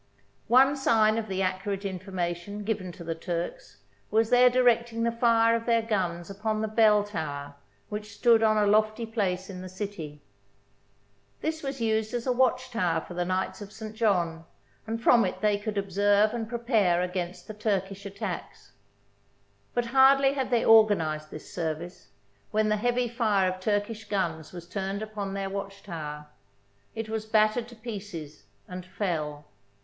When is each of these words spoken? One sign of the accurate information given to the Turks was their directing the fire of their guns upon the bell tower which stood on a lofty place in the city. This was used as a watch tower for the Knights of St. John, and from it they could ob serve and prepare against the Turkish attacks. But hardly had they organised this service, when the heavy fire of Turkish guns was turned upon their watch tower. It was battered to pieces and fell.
One 0.47 0.75
sign 0.75 1.19
of 1.19 1.27
the 1.27 1.43
accurate 1.43 1.85
information 1.85 2.63
given 2.63 2.91
to 2.93 3.03
the 3.03 3.13
Turks 3.13 3.77
was 4.09 4.31
their 4.31 4.49
directing 4.49 5.03
the 5.03 5.11
fire 5.11 5.55
of 5.55 5.67
their 5.67 5.83
guns 5.83 6.27
upon 6.27 6.59
the 6.61 6.67
bell 6.67 7.03
tower 7.03 7.53
which 7.89 8.15
stood 8.15 8.41
on 8.41 8.57
a 8.57 8.65
lofty 8.65 9.05
place 9.05 9.47
in 9.47 9.61
the 9.61 9.69
city. 9.69 10.23
This 11.41 11.61
was 11.61 11.81
used 11.81 12.15
as 12.15 12.25
a 12.25 12.31
watch 12.31 12.71
tower 12.71 13.01
for 13.01 13.13
the 13.13 13.25
Knights 13.25 13.61
of 13.61 13.71
St. 13.71 13.93
John, 13.93 14.45
and 14.87 14.99
from 14.99 15.23
it 15.23 15.39
they 15.39 15.59
could 15.59 15.77
ob 15.77 15.91
serve 15.91 16.33
and 16.33 16.49
prepare 16.49 17.03
against 17.03 17.47
the 17.47 17.53
Turkish 17.53 18.03
attacks. 18.03 18.71
But 19.75 19.85
hardly 19.85 20.33
had 20.33 20.49
they 20.49 20.65
organised 20.65 21.29
this 21.29 21.53
service, 21.53 22.07
when 22.49 22.69
the 22.69 22.77
heavy 22.77 23.07
fire 23.07 23.47
of 23.51 23.59
Turkish 23.59 24.05
guns 24.05 24.51
was 24.51 24.67
turned 24.67 25.03
upon 25.03 25.35
their 25.35 25.51
watch 25.51 25.83
tower. 25.83 26.25
It 26.95 27.07
was 27.07 27.27
battered 27.27 27.67
to 27.67 27.75
pieces 27.75 28.45
and 28.67 28.83
fell. 28.83 29.45